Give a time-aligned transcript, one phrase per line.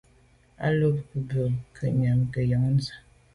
[0.65, 1.41] A lo be be
[1.75, 2.95] kwinyàm ke yon nse’e.